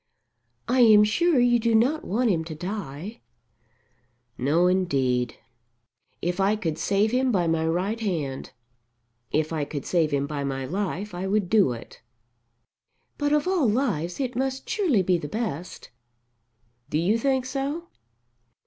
[0.67, 3.19] "I am sure you do not want him to die."
[4.35, 5.35] "No, indeed.
[6.23, 8.51] If I could save him by my right hand,
[9.31, 12.01] if I could save him by my life, I would do it."
[13.19, 15.91] "But of all lives it must surely be the best."
[16.89, 17.85] "Do you think so?